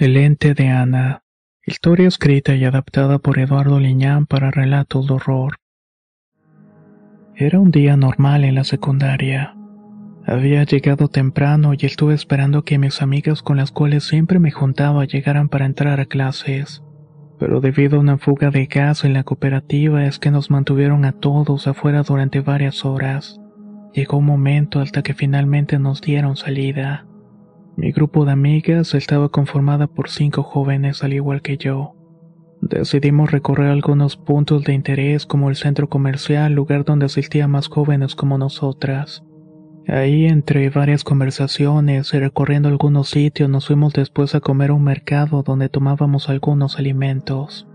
[0.00, 1.24] El ente de Ana.
[1.66, 5.56] Historia escrita y adaptada por Eduardo Liñán para relatos de horror.
[7.36, 9.54] Era un día normal en la secundaria.
[10.24, 15.04] Había llegado temprano y estuve esperando que mis amigas con las cuales siempre me juntaba
[15.04, 16.82] llegaran para entrar a clases.
[17.38, 21.12] Pero debido a una fuga de gas en la cooperativa es que nos mantuvieron a
[21.12, 23.38] todos afuera durante varias horas.
[23.92, 27.04] Llegó un momento hasta que finalmente nos dieron salida.
[27.80, 31.94] Mi grupo de amigas estaba conformada por cinco jóvenes al igual que yo.
[32.60, 38.14] Decidimos recorrer algunos puntos de interés como el centro comercial, lugar donde asistían más jóvenes
[38.14, 39.24] como nosotras.
[39.88, 44.84] Ahí, entre varias conversaciones y recorriendo algunos sitios, nos fuimos después a comer a un
[44.84, 47.66] mercado donde tomábamos algunos alimentos.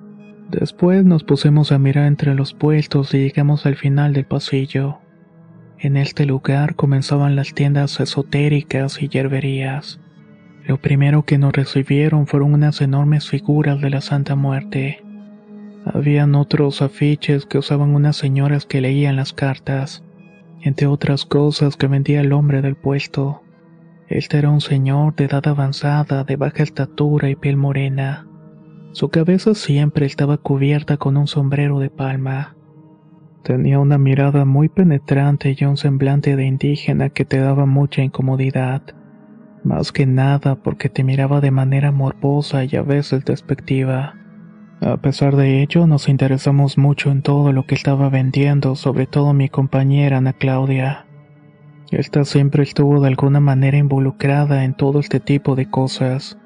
[0.51, 4.99] Después nos pusimos a mirar entre los puestos y llegamos al final del pasillo.
[5.85, 9.99] En este lugar comenzaban las tiendas esotéricas y hierberías.
[10.65, 15.03] Lo primero que nos recibieron fueron unas enormes figuras de la Santa Muerte.
[15.85, 20.03] Habían otros afiches que usaban unas señoras que leían las cartas,
[20.59, 23.43] entre otras cosas que vendía el hombre del puesto.
[24.07, 28.27] Este era un señor de edad avanzada, de baja estatura y piel morena.
[28.93, 32.55] Su cabeza siempre estaba cubierta con un sombrero de palma.
[33.45, 38.81] Tenía una mirada muy penetrante y un semblante de indígena que te daba mucha incomodidad.
[39.63, 44.15] Más que nada porque te miraba de manera morbosa y a veces despectiva.
[44.81, 49.31] A pesar de ello, nos interesamos mucho en todo lo que estaba vendiendo, sobre todo
[49.33, 51.05] mi compañera Ana Claudia.
[51.91, 56.39] Esta siempre estuvo de alguna manera involucrada en todo este tipo de cosas.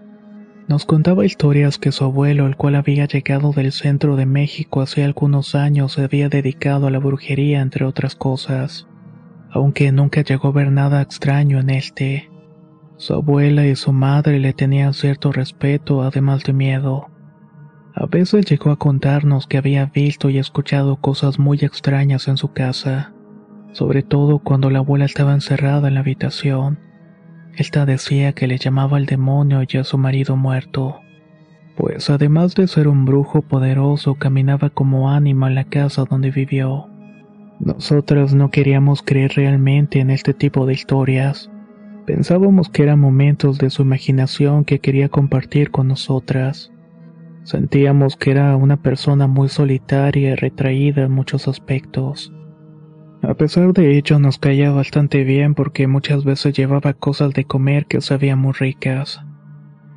[0.69, 5.03] Nos contaba historias que su abuelo, el cual había llegado del centro de México hace
[5.03, 8.87] algunos años, se había dedicado a la brujería, entre otras cosas,
[9.49, 12.29] aunque nunca llegó a ver nada extraño en este.
[12.97, 17.07] Su abuela y su madre le tenían cierto respeto, además de miedo.
[17.95, 22.53] A veces llegó a contarnos que había visto y escuchado cosas muy extrañas en su
[22.53, 23.11] casa,
[23.71, 26.88] sobre todo cuando la abuela estaba encerrada en la habitación
[27.59, 31.01] esta decía que le llamaba al demonio y a su marido muerto,
[31.75, 36.87] pues además de ser un brujo poderoso caminaba como ánima en la casa donde vivió.
[37.59, 41.51] Nosotras no queríamos creer realmente en este tipo de historias.
[42.05, 46.71] Pensábamos que eran momentos de su imaginación que quería compartir con nosotras.
[47.43, 52.31] Sentíamos que era una persona muy solitaria y retraída en muchos aspectos.
[53.21, 57.85] A pesar de ello nos caía bastante bien porque muchas veces llevaba cosas de comer
[57.85, 59.21] que sabían muy ricas.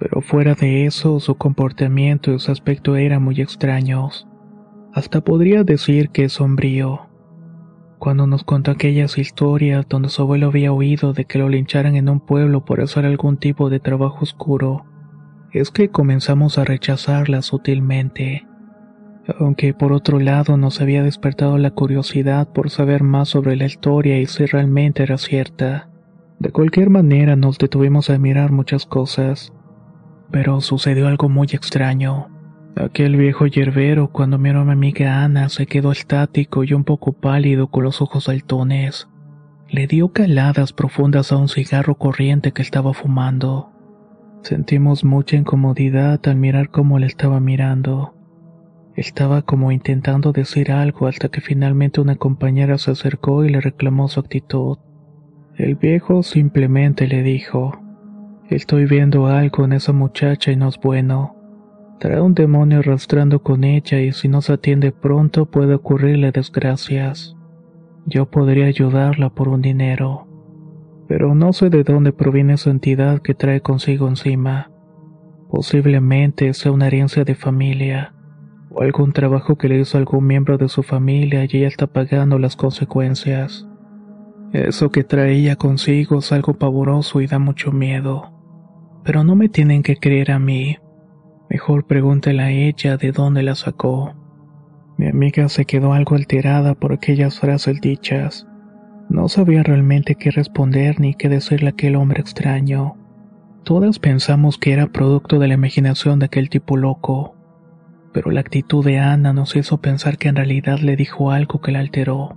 [0.00, 4.26] Pero fuera de eso, su comportamiento y su aspecto eran muy extraños.
[4.92, 7.06] Hasta podría decir que es sombrío.
[7.98, 12.08] Cuando nos contó aquellas historias donde su abuelo había oído de que lo lincharan en
[12.08, 14.84] un pueblo por hacer algún tipo de trabajo oscuro,
[15.52, 18.44] es que comenzamos a rechazarla sutilmente
[19.38, 24.18] aunque por otro lado nos había despertado la curiosidad por saber más sobre la historia
[24.18, 25.88] y si realmente era cierta.
[26.38, 29.52] De cualquier manera nos detuvimos a mirar muchas cosas.
[30.30, 32.28] Pero sucedió algo muy extraño.
[32.74, 37.12] Aquel viejo yerbero cuando miró a mi amiga Ana se quedó estático y un poco
[37.12, 39.08] pálido con los ojos saltones.
[39.68, 43.70] Le dio caladas profundas a un cigarro corriente que estaba fumando.
[44.42, 48.14] Sentimos mucha incomodidad al mirar cómo le estaba mirando.
[48.96, 54.08] Estaba como intentando decir algo hasta que finalmente una compañera se acercó y le reclamó
[54.08, 54.78] su actitud.
[55.56, 57.78] El viejo simplemente le dijo,
[58.50, 61.36] Estoy viendo algo en esa muchacha y no es bueno.
[62.00, 67.34] Trae un demonio arrastrando con ella y si no se atiende pronto puede ocurrirle desgracias.
[68.04, 70.26] Yo podría ayudarla por un dinero,
[71.08, 74.70] pero no sé de dónde proviene esa entidad que trae consigo encima.
[75.48, 78.12] Posiblemente sea una herencia de familia
[78.80, 82.56] algún trabajo que le hizo algún miembro de su familia y ella está pagando las
[82.56, 83.66] consecuencias.
[84.52, 88.30] Eso que traía consigo es algo pavoroso y da mucho miedo.
[89.04, 90.78] pero no me tienen que creer a mí.
[91.50, 94.14] Mejor pregúntele a ella de dónde la sacó.
[94.96, 98.46] Mi amiga se quedó algo alterada por aquellas frases dichas.
[99.08, 102.94] No sabía realmente qué responder ni qué decirle a aquel hombre extraño.
[103.64, 107.34] Todas pensamos que era producto de la imaginación de aquel tipo loco,
[108.12, 111.72] pero la actitud de Ana nos hizo pensar que en realidad le dijo algo que
[111.72, 112.36] la alteró.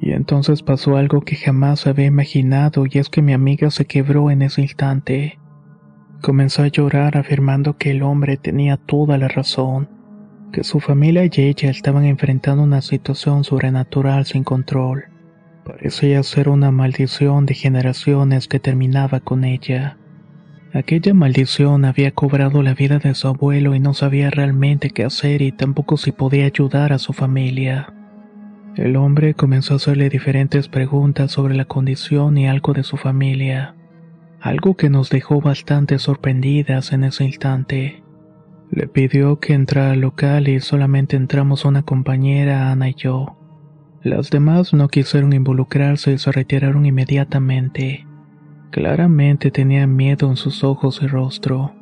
[0.00, 4.30] Y entonces pasó algo que jamás había imaginado y es que mi amiga se quebró
[4.30, 5.38] en ese instante.
[6.22, 9.88] Comenzó a llorar afirmando que el hombre tenía toda la razón,
[10.52, 15.04] que su familia y ella estaban enfrentando una situación sobrenatural sin control.
[15.64, 19.98] Parecía ser una maldición de generaciones que terminaba con ella.
[20.72, 25.42] Aquella maldición había cobrado la vida de su abuelo y no sabía realmente qué hacer
[25.42, 27.92] y tampoco si podía ayudar a su familia.
[28.76, 33.74] El hombre comenzó a hacerle diferentes preguntas sobre la condición y algo de su familia,
[34.40, 38.04] algo que nos dejó bastante sorprendidas en ese instante.
[38.70, 43.36] Le pidió que entrara al local y solamente entramos una compañera, Ana y yo.
[44.04, 48.06] Las demás no quisieron involucrarse y se retiraron inmediatamente.
[48.70, 51.74] Claramente tenía miedo en sus ojos y rostro.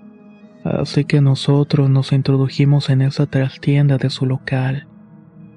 [0.65, 4.87] Así que nosotros nos introdujimos en esa trastienda de su local.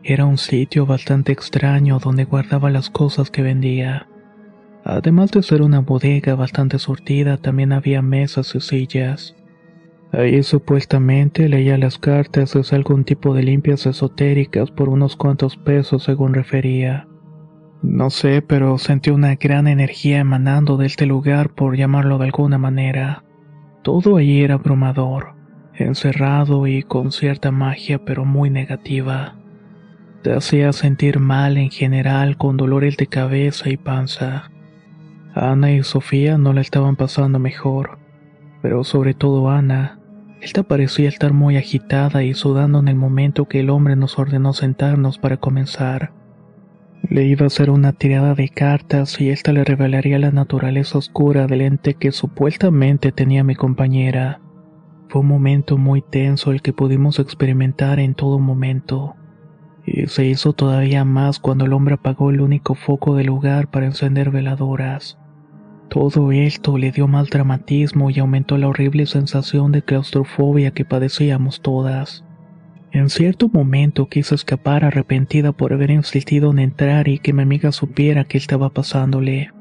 [0.04, 4.08] Era un sitio bastante extraño donde guardaba las cosas que vendía.
[4.84, 9.36] Además de ser una bodega bastante surtida, también había mesas y sillas.
[10.12, 16.04] Ahí supuestamente leía las cartas o algún tipo de limpias esotéricas por unos cuantos pesos
[16.04, 17.08] según refería.
[17.82, 22.60] No sé, pero sentí una gran energía emanando de este lugar, por llamarlo de alguna
[22.60, 23.24] manera.
[23.82, 25.34] Todo allí era abrumador,
[25.74, 29.36] encerrado y con cierta magia, pero muy negativa.
[30.22, 34.52] Te hacía sentir mal en general, con dolores de cabeza y panza.
[35.34, 37.98] Ana y Sofía no la estaban pasando mejor,
[38.62, 39.98] pero sobre todo Ana.
[40.40, 44.54] Esta parecía estar muy agitada y sudando en el momento que el hombre nos ordenó
[44.54, 46.21] sentarnos para comenzar.
[47.10, 51.48] Le iba a hacer una tirada de cartas y esta le revelaría la naturaleza oscura
[51.48, 54.40] del ente que supuestamente tenía mi compañera.
[55.10, 59.16] Fue un momento muy tenso el que pudimos experimentar en todo momento.
[59.86, 63.88] Y se hizo todavía más cuando el hombre apagó el único foco del lugar para
[63.88, 65.18] encender veladoras.
[65.90, 71.62] Todo esto le dio más dramatismo y aumentó la horrible sensación de claustrofobia que padecíamos
[71.62, 72.24] todas.
[72.94, 77.72] En cierto momento quise escapar arrepentida por haber insistido en entrar y que mi amiga
[77.72, 79.52] supiera qué estaba pasándole.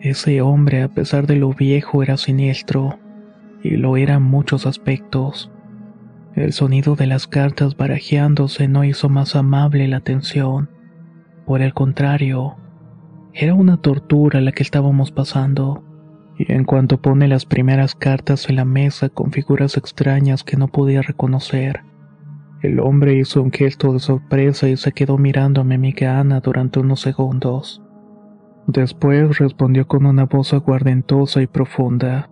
[0.00, 2.98] Ese hombre, a pesar de lo viejo, era siniestro,
[3.62, 5.52] y lo era en muchos aspectos.
[6.34, 10.70] El sonido de las cartas barajeándose no hizo más amable la atención.
[11.44, 12.56] Por el contrario,
[13.34, 15.84] era una tortura la que estábamos pasando.
[16.38, 20.68] Y en cuanto pone las primeras cartas en la mesa con figuras extrañas que no
[20.68, 21.82] podía reconocer,
[22.62, 26.40] el hombre hizo un gesto de sorpresa y se quedó mirando a mi amiga Ana
[26.40, 27.82] durante unos segundos.
[28.68, 32.30] Después respondió con una voz aguardentosa y profunda.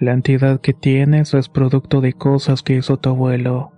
[0.00, 3.72] La entidad que tienes es producto de cosas que hizo tu abuelo.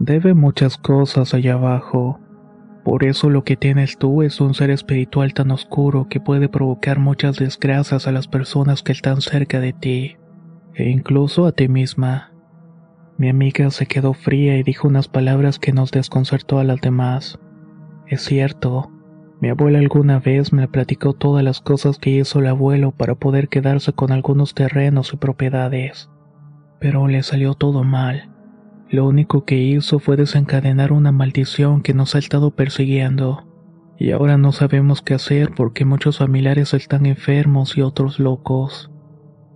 [0.00, 2.18] Debe muchas cosas allá abajo.
[2.84, 6.98] Por eso lo que tienes tú es un ser espiritual tan oscuro que puede provocar
[6.98, 10.16] muchas desgracias a las personas que están cerca de ti,
[10.74, 12.32] e incluso a ti misma.
[13.18, 17.38] Mi amiga se quedó fría y dijo unas palabras que nos desconcertó a las demás.
[18.06, 18.90] Es cierto,
[19.40, 23.48] mi abuela alguna vez me platicó todas las cosas que hizo el abuelo para poder
[23.48, 26.10] quedarse con algunos terrenos y propiedades.
[26.78, 28.30] Pero le salió todo mal.
[28.90, 33.46] Lo único que hizo fue desencadenar una maldición que nos ha estado persiguiendo.
[33.98, 38.90] Y ahora no sabemos qué hacer porque muchos familiares están enfermos y otros locos.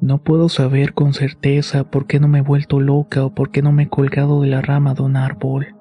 [0.01, 3.61] No puedo saber con certeza por qué no me he vuelto loca o por qué
[3.61, 5.75] no me he colgado de la rama de un árbol.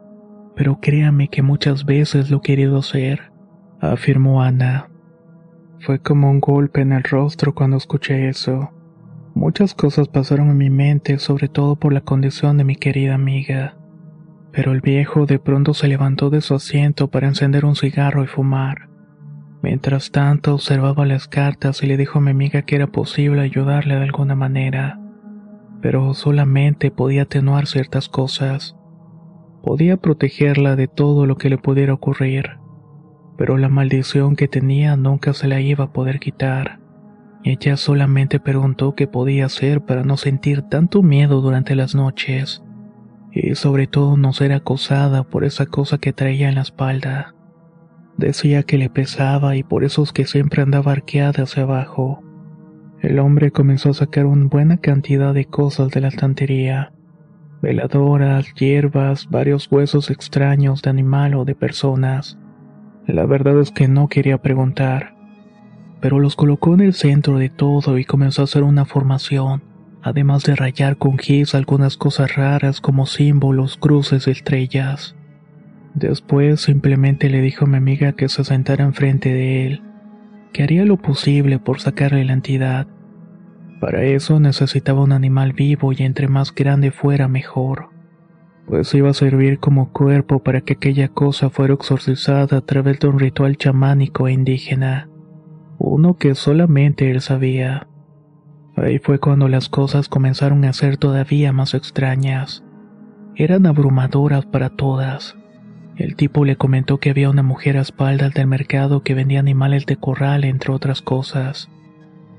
[0.56, 3.32] Pero créame que muchas veces lo he querido hacer,
[3.80, 4.90] afirmó Ana.
[5.80, 8.72] Fue como un golpe en el rostro cuando escuché eso.
[9.36, 13.78] Muchas cosas pasaron en mi mente, sobre todo por la condición de mi querida amiga.
[14.52, 18.28] Pero el viejo de pronto se levantó de su asiento para encender un cigarro y
[18.28, 18.89] fumar.
[19.62, 23.96] Mientras tanto observaba las cartas y le dijo a mi amiga que era posible ayudarle
[23.96, 25.00] de alguna manera,
[25.82, 28.78] pero solamente podía atenuar ciertas cosas.
[29.62, 32.58] Podía protegerla de todo lo que le pudiera ocurrir,
[33.38, 36.80] pero la maldición que tenía nunca se la iba a poder quitar.
[37.44, 42.64] Ella solamente preguntó qué podía hacer para no sentir tanto miedo durante las noches,
[43.32, 47.36] y sobre todo no ser acosada por esa cosa que traía en la espalda.
[48.20, 52.22] Decía que le pesaba y por eso es que siempre andaba arqueada hacia abajo.
[53.02, 56.92] El hombre comenzó a sacar una buena cantidad de cosas de la estantería.
[57.62, 62.38] Veladoras, hierbas, varios huesos extraños de animal o de personas.
[63.08, 65.16] La verdad es que no quería preguntar.
[66.02, 69.64] Pero los colocó en el centro de todo y comenzó a hacer una formación,
[70.02, 75.16] además de rayar con gis algunas cosas raras como símbolos, cruces estrellas.
[76.00, 79.82] Después simplemente le dijo a mi amiga que se sentara enfrente de él,
[80.54, 82.88] que haría lo posible por sacarle la entidad.
[83.82, 87.90] Para eso necesitaba un animal vivo y entre más grande fuera mejor,
[88.66, 93.10] pues iba a servir como cuerpo para que aquella cosa fuera exorcizada a través de
[93.10, 95.10] un ritual chamánico e indígena,
[95.80, 97.90] uno que solamente él sabía.
[98.78, 102.64] Ahí fue cuando las cosas comenzaron a ser todavía más extrañas.
[103.36, 105.36] Eran abrumadoras para todas.
[106.00, 109.86] El tipo le comentó que había una mujer a espaldas del mercado que vendía animales
[109.86, 111.70] de corral, entre otras cosas.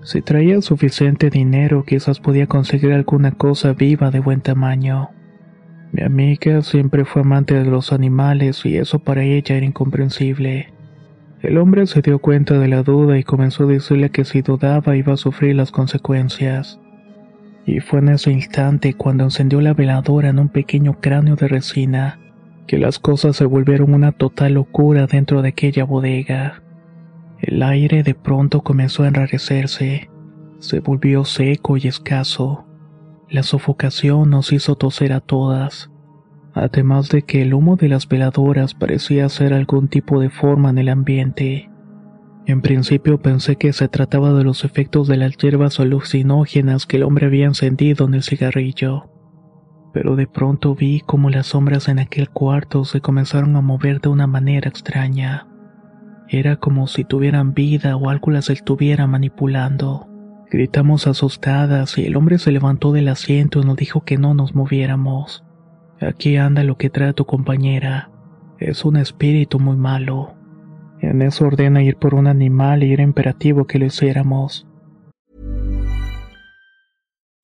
[0.03, 5.11] Si traía suficiente dinero, quizás podía conseguir alguna cosa viva de buen tamaño.
[5.93, 10.73] Mi amiga siempre fue amante de los animales y eso para ella era incomprensible.
[11.43, 14.97] El hombre se dio cuenta de la duda y comenzó a decirle que si dudaba
[14.97, 16.81] iba a sufrir las consecuencias.
[17.67, 22.19] Y fue en ese instante cuando encendió la veladora en un pequeño cráneo de resina
[22.71, 26.63] que las cosas se volvieron una total locura dentro de aquella bodega.
[27.41, 30.09] El aire de pronto comenzó a enrarecerse,
[30.61, 32.69] se volvió seco y escaso.
[33.29, 35.91] La sofocación nos hizo toser a todas,
[36.55, 40.79] además de que el humo de las veladoras parecía hacer algún tipo de forma en
[40.79, 41.69] el ambiente.
[42.47, 47.03] En principio pensé que se trataba de los efectos de las hierbas alucinógenas que el
[47.03, 49.10] hombre había encendido en el cigarrillo
[49.93, 54.09] pero de pronto vi como las sombras en aquel cuarto se comenzaron a mover de
[54.09, 55.47] una manera extraña.
[56.29, 60.07] Era como si tuvieran vida o algo las estuviera manipulando.
[60.49, 64.55] Gritamos asustadas y el hombre se levantó del asiento y nos dijo que no nos
[64.55, 65.45] moviéramos.
[66.01, 68.11] Aquí anda lo que trae tu compañera.
[68.59, 70.35] Es un espíritu muy malo.
[71.01, 74.70] En eso ordena ir por un animal y era imperativo que lo hiciéramos.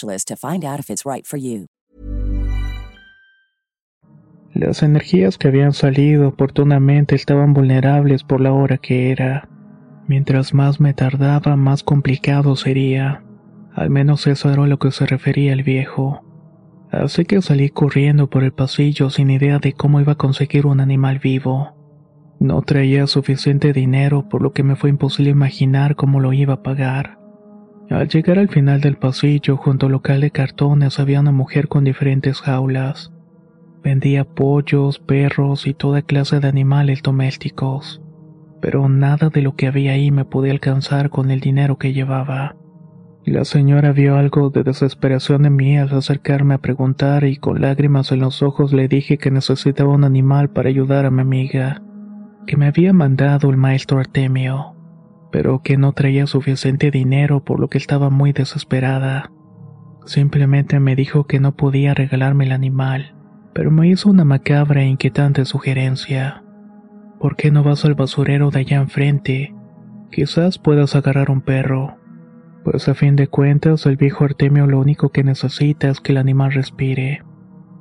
[0.00, 1.66] to find out if it's right for you.
[4.54, 9.48] Las energías que habían salido oportunamente estaban vulnerables por la hora que era.
[10.06, 13.24] Mientras más me tardaba, más complicado sería.
[13.74, 16.22] Al menos eso era lo que se refería el viejo.
[16.92, 20.78] Así que salí corriendo por el pasillo sin idea de cómo iba a conseguir un
[20.78, 21.74] animal vivo.
[22.38, 26.62] No traía suficiente dinero, por lo que me fue imposible imaginar cómo lo iba a
[26.62, 27.18] pagar.
[27.94, 31.84] Al llegar al final del pasillo, junto al local de cartones, había una mujer con
[31.84, 33.12] diferentes jaulas.
[33.84, 38.02] Vendía pollos, perros y toda clase de animales domésticos.
[38.60, 42.56] Pero nada de lo que había ahí me podía alcanzar con el dinero que llevaba.
[43.24, 48.10] La señora vio algo de desesperación en mí al acercarme a preguntar y con lágrimas
[48.10, 51.80] en los ojos le dije que necesitaba un animal para ayudar a mi amiga,
[52.44, 54.73] que me había mandado el maestro Artemio
[55.34, 59.32] pero que no traía suficiente dinero por lo que estaba muy desesperada.
[60.06, 63.16] Simplemente me dijo que no podía regalarme el animal,
[63.52, 66.44] pero me hizo una macabra e inquietante sugerencia.
[67.18, 69.52] ¿Por qué no vas al basurero de allá enfrente?
[70.12, 71.96] Quizás puedas agarrar un perro.
[72.62, 76.18] Pues a fin de cuentas, el viejo Artemio lo único que necesita es que el
[76.18, 77.24] animal respire.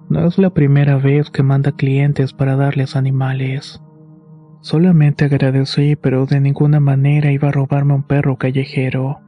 [0.09, 3.82] No es la primera vez que manda clientes para darles animales.
[4.63, 9.19] Solamente agradecí, pero de ninguna manera iba a robarme un perro callejero.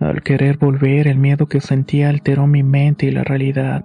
[0.00, 3.84] Al querer volver, el miedo que sentía alteró mi mente y la realidad.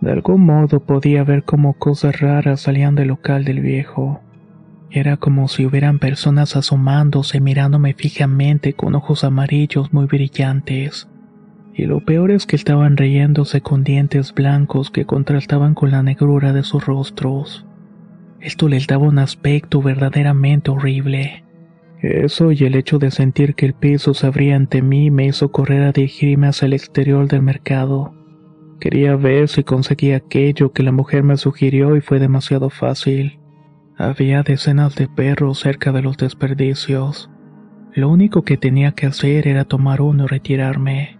[0.00, 4.22] De algún modo podía ver cómo cosas raras salían del local del viejo.
[4.90, 11.06] Era como si hubieran personas asomándose mirándome fijamente con ojos amarillos muy brillantes.
[11.74, 16.54] Y lo peor es que estaban riéndose con dientes blancos que contrastaban con la negrura
[16.54, 17.67] de sus rostros.
[18.40, 21.44] Esto les daba un aspecto verdaderamente horrible.
[22.00, 25.50] Eso y el hecho de sentir que el piso se abría ante mí me hizo
[25.50, 28.14] correr a dirigirme hacia el exterior del mercado.
[28.78, 33.40] Quería ver si conseguía aquello que la mujer me sugirió y fue demasiado fácil.
[33.96, 37.28] Había decenas de perros cerca de los desperdicios.
[37.94, 41.18] Lo único que tenía que hacer era tomar uno y retirarme.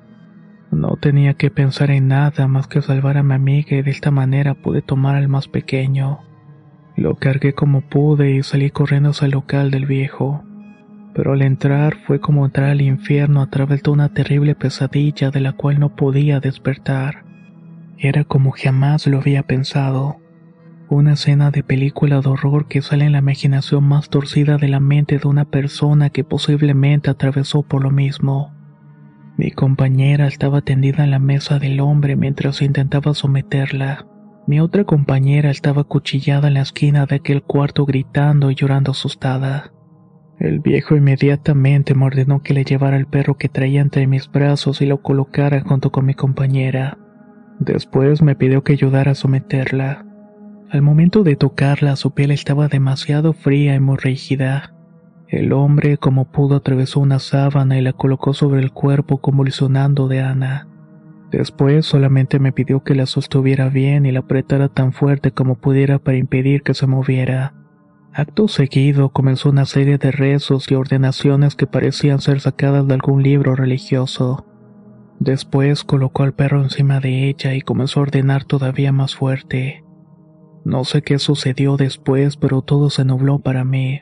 [0.70, 4.12] No tenía que pensar en nada más que salvar a mi amiga y de esta
[4.12, 6.20] manera pude tomar al más pequeño.
[6.98, 10.42] Lo cargué como pude y salí corriendo hacia el local del viejo.
[11.14, 15.38] Pero al entrar fue como entrar al infierno a través de una terrible pesadilla de
[15.38, 17.22] la cual no podía despertar.
[17.98, 20.16] Era como jamás lo había pensado.
[20.88, 24.80] Una escena de película de horror que sale en la imaginación más torcida de la
[24.80, 28.52] mente de una persona que posiblemente atravesó por lo mismo.
[29.36, 34.04] Mi compañera estaba tendida en la mesa del hombre mientras intentaba someterla.
[34.48, 39.74] Mi otra compañera estaba cuchillada en la esquina de aquel cuarto gritando y llorando asustada.
[40.38, 44.80] El viejo inmediatamente me ordenó que le llevara el perro que traía entre mis brazos
[44.80, 46.96] y lo colocara junto con mi compañera.
[47.58, 50.06] Después me pidió que ayudara a someterla.
[50.70, 54.72] Al momento de tocarla su piel estaba demasiado fría y muy rígida.
[55.26, 60.22] El hombre como pudo atravesó una sábana y la colocó sobre el cuerpo convulsionando de
[60.22, 60.67] Ana.
[61.30, 65.98] Después solamente me pidió que la sostuviera bien y la apretara tan fuerte como pudiera
[65.98, 67.54] para impedir que se moviera.
[68.12, 73.22] Acto seguido comenzó una serie de rezos y ordenaciones que parecían ser sacadas de algún
[73.22, 74.46] libro religioso.
[75.20, 79.84] Después colocó al perro encima de ella y comenzó a ordenar todavía más fuerte.
[80.64, 84.00] No sé qué sucedió después, pero todo se nubló para mí.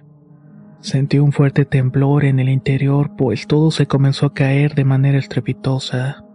[0.80, 5.18] Sentí un fuerte temblor en el interior, pues todo se comenzó a caer de manera
[5.18, 6.25] estrepitosa.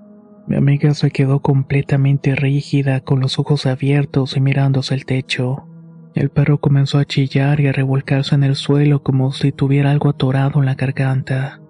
[0.47, 5.67] Mi amiga se quedó completamente rígida, con los ojos abiertos y mirándose el techo.
[6.13, 10.09] El perro comenzó a chillar y a revolcarse en el suelo como si tuviera algo
[10.09, 11.61] atorado en la garganta.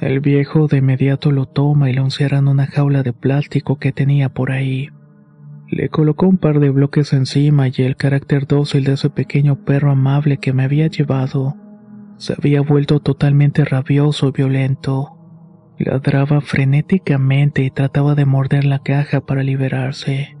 [0.00, 3.92] El viejo de inmediato lo toma y lo encierra en una jaula de plástico que
[3.92, 4.90] tenía por ahí.
[5.68, 9.90] Le colocó un par de bloques encima y el carácter dócil de ese pequeño perro
[9.90, 11.56] amable que me había llevado
[12.22, 15.16] se había vuelto totalmente rabioso y violento.
[15.78, 20.36] Ladraba frenéticamente y trataba de morder la caja para liberarse.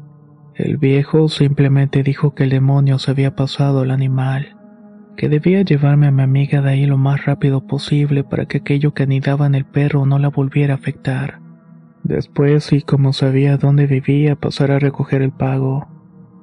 [0.54, 4.56] El viejo simplemente dijo que el demonio se había pasado al animal
[5.16, 8.94] que debía llevarme a mi amiga de ahí lo más rápido posible para que aquello
[8.94, 11.40] que anidaba en el perro no la volviera a afectar.
[12.02, 15.86] Después, y como sabía dónde vivía, pasar a recoger el pago,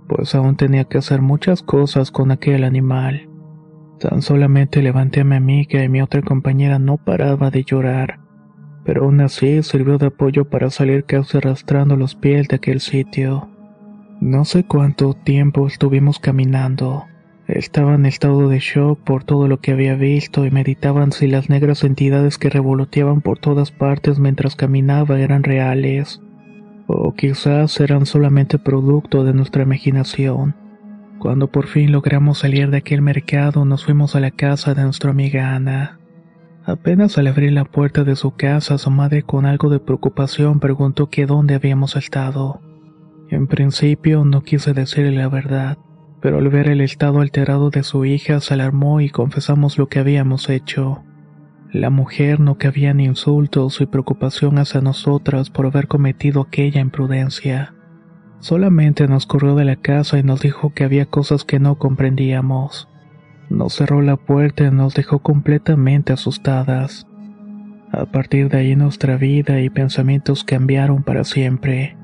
[0.07, 3.29] pues aún tenía que hacer muchas cosas con aquel animal.
[3.99, 8.19] Tan solamente levanté a mi amiga y mi otra compañera no paraba de llorar,
[8.89, 13.47] pero aún así sirvió de apoyo para salir casi arrastrando los pies de aquel sitio.
[14.19, 17.05] No sé cuánto tiempo estuvimos caminando.
[17.47, 21.51] Estaba en estado de shock por todo lo que había visto y meditaban si las
[21.51, 26.19] negras entidades que revoloteaban por todas partes mientras caminaba eran reales,
[26.87, 30.55] o quizás eran solamente producto de nuestra imaginación.
[31.19, 35.11] Cuando por fin logramos salir de aquel mercado, nos fuimos a la casa de nuestra
[35.11, 35.98] amiga Ana.
[36.65, 41.09] Apenas al abrir la puerta de su casa, su madre con algo de preocupación preguntó
[41.09, 42.61] que dónde habíamos estado.
[43.29, 45.77] En principio no quise decirle la verdad
[46.21, 49.99] pero al ver el estado alterado de su hija se alarmó y confesamos lo que
[49.99, 51.03] habíamos hecho.
[51.71, 57.75] La mujer no cabía ni insultos y preocupación hacia nosotras por haber cometido aquella imprudencia.
[58.39, 62.88] Solamente nos corrió de la casa y nos dijo que había cosas que no comprendíamos.
[63.49, 67.07] Nos cerró la puerta y nos dejó completamente asustadas.
[67.91, 71.97] A partir de ahí nuestra vida y pensamientos cambiaron para siempre.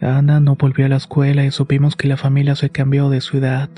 [0.00, 3.68] Ana no volvió a la escuela y supimos que la familia se cambió de ciudad.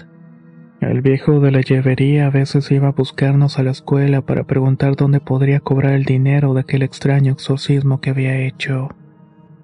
[0.80, 4.94] El viejo de la llevería a veces iba a buscarnos a la escuela para preguntar
[4.94, 8.90] dónde podría cobrar el dinero de aquel extraño exorcismo que había hecho.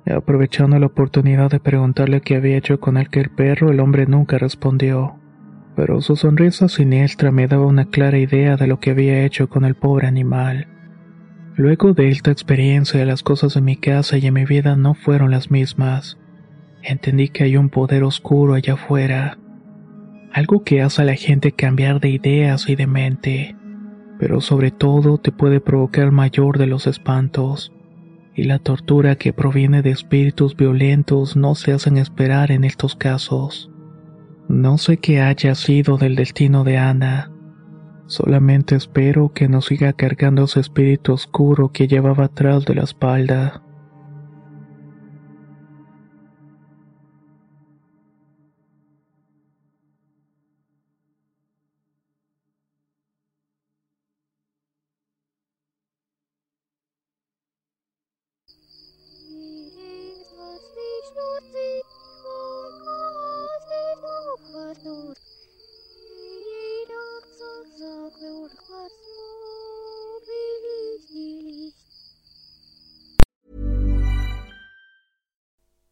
[0.07, 5.20] Aprovechando la oportunidad de preguntarle qué había hecho con aquel perro, el hombre nunca respondió.
[5.77, 9.65] Pero su sonrisa siniestra me daba una clara idea de lo que había hecho con
[9.65, 10.67] el pobre animal.
[11.57, 15.31] Luego de esta experiencia, las cosas en mi casa y en mi vida no fueron
[15.31, 16.19] las mismas.
[16.83, 19.39] Entendí que hay un poder oscuro allá afuera,
[20.33, 23.57] algo que hace a la gente cambiar de ideas y de mente,
[24.19, 27.73] pero sobre todo te puede provocar mayor de los espantos.
[28.35, 33.70] Y la tortura que proviene de espíritus violentos no se hacen esperar en estos casos.
[34.51, 37.31] No sé qué haya sido del destino de Ana.
[38.07, 43.63] Solamente espero que no siga cargando ese espíritu oscuro que llevaba atrás de la espalda.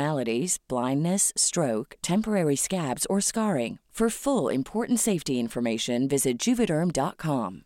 [0.00, 3.78] abnormalities, blindness, stroke, temporary scabs, or scarring.
[4.00, 7.64] For full important safety information, visit juvederm.com.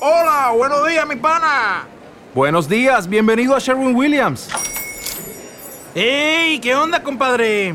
[0.00, 1.86] Hola, buenos días, mi pana.
[2.34, 4.48] Buenos días, bienvenido a Sherwin Williams.
[5.94, 6.58] ¡Ey!
[6.60, 7.74] ¿Qué onda, compadre?